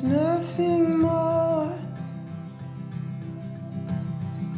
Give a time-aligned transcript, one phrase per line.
[0.00, 1.76] There's nothing more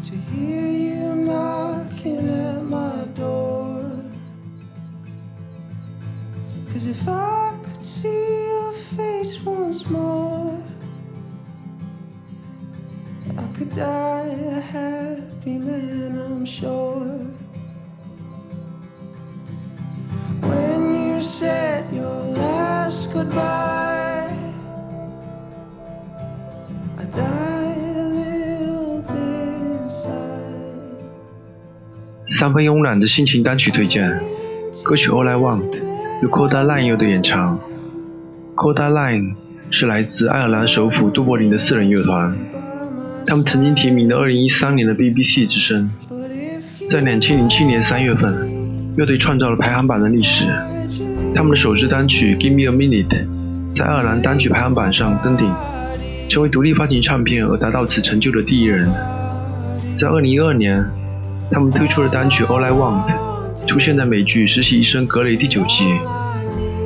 [0.05, 3.91] to hear you knocking at my door.
[6.71, 10.61] Cause if I could see your face once more,
[13.39, 17.09] I could die a happy man, I'm sure.
[20.43, 23.80] When you said your last goodbye,
[32.39, 34.21] 三分慵懒的心情单曲推荐，
[34.85, 35.63] 歌曲《All I Want》
[36.23, 37.59] 由 Coda Line 的演唱。
[38.55, 39.35] Coda Line
[39.71, 42.37] 是来自爱尔兰首府都柏林的四人乐团，
[43.27, 45.91] 他们曾经提名了2013年的 BBC 之声。
[46.87, 48.49] 在2007年3月份，
[48.97, 50.45] 乐队创造了排行榜的历史。
[51.35, 53.27] 他们的首支单曲《Give Me a Minute》
[53.75, 55.53] 在爱尔兰单曲排行榜上登顶，
[56.29, 58.89] 成为独立发行唱片而达到此成就的第一人。
[59.95, 60.91] 在2012年，
[61.51, 63.11] 他们推出了单曲《All I Want》，
[63.67, 65.85] 出现在美剧《实习医生格雷》第九季，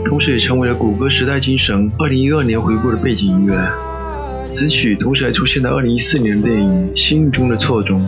[0.07, 3.55] 同时也成为了谷歌时代精神2012年回顾的背景音乐。
[4.49, 8.03] 此曲同时还出现在2014年的电影《心目中的错》中。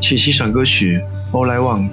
[0.00, 1.00] 请欣赏歌曲
[1.32, 1.90] 《All I Want》。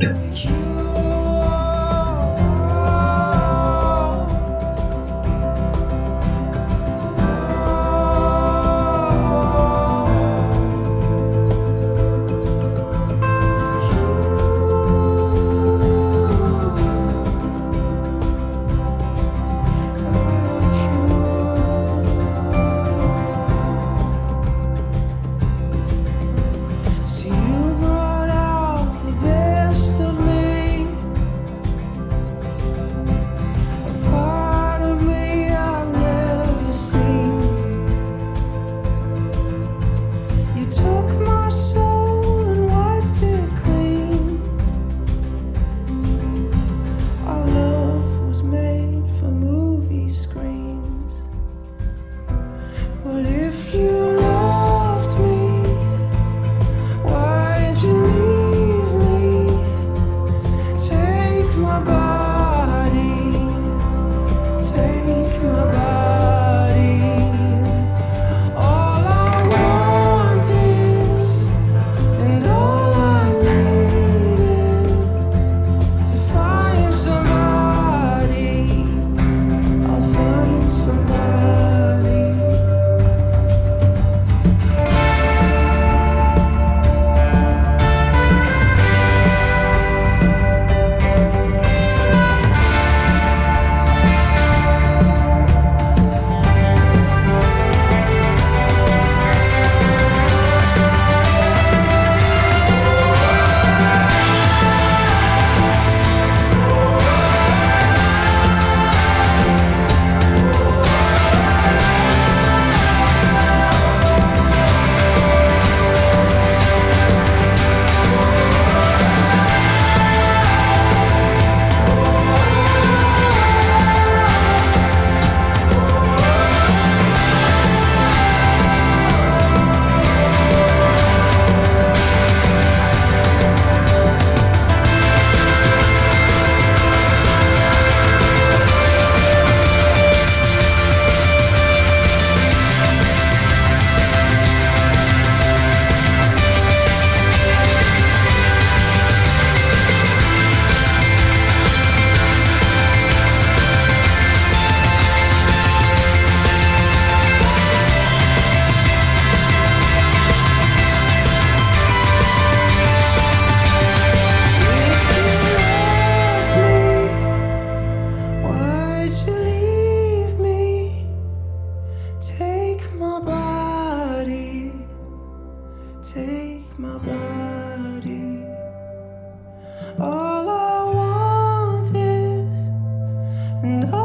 [183.63, 184.02] And